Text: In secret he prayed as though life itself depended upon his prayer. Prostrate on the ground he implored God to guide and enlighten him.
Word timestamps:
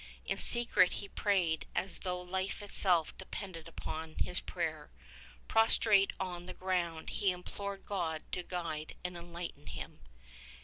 In 0.25 0.37
secret 0.37 0.93
he 0.93 1.07
prayed 1.09 1.67
as 1.75 1.99
though 1.99 2.19
life 2.19 2.63
itself 2.63 3.15
depended 3.19 3.67
upon 3.67 4.15
his 4.17 4.39
prayer. 4.39 4.89
Prostrate 5.47 6.11
on 6.19 6.47
the 6.47 6.55
ground 6.55 7.11
he 7.11 7.29
implored 7.29 7.85
God 7.85 8.23
to 8.31 8.41
guide 8.41 8.95
and 9.05 9.15
enlighten 9.15 9.67
him. 9.67 9.99